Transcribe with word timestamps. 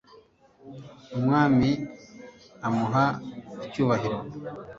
umwami 1.17 1.69
amuha 2.67 3.05
icyubahiro 3.65 4.17